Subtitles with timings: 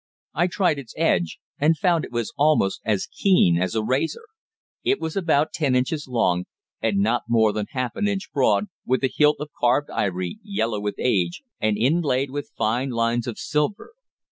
[0.33, 4.25] I tried its edge, and found it almost as keen as a razor.
[4.83, 6.45] It was about ten inches long,
[6.81, 10.79] and not more than half an inch broad, with a hilt of carved ivory, yellow
[10.79, 13.93] with age, and inlaid with fine lines of silver.